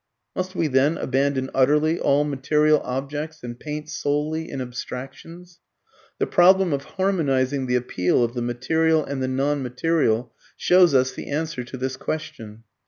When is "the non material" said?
9.21-10.33